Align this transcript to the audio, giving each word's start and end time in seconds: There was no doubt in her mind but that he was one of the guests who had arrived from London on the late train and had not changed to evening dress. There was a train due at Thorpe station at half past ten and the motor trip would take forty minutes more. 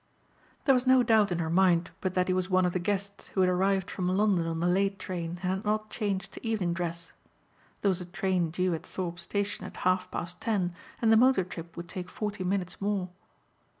There 0.65 0.73
was 0.73 0.87
no 0.87 1.03
doubt 1.03 1.31
in 1.31 1.37
her 1.37 1.49
mind 1.51 1.91
but 2.01 2.15
that 2.15 2.27
he 2.27 2.33
was 2.33 2.49
one 2.49 2.65
of 2.65 2.73
the 2.73 2.79
guests 2.79 3.27
who 3.27 3.41
had 3.41 3.49
arrived 3.51 3.91
from 3.91 4.07
London 4.09 4.47
on 4.47 4.59
the 4.59 4.65
late 4.65 4.97
train 4.97 5.29
and 5.29 5.39
had 5.41 5.63
not 5.63 5.91
changed 5.91 6.31
to 6.31 6.43
evening 6.43 6.73
dress. 6.73 7.11
There 7.83 7.89
was 7.89 8.01
a 8.01 8.05
train 8.05 8.49
due 8.49 8.73
at 8.73 8.83
Thorpe 8.83 9.19
station 9.19 9.63
at 9.63 9.77
half 9.85 10.09
past 10.09 10.41
ten 10.41 10.73
and 11.03 11.11
the 11.11 11.17
motor 11.17 11.43
trip 11.43 11.77
would 11.77 11.87
take 11.87 12.09
forty 12.09 12.43
minutes 12.43 12.81
more. 12.81 13.09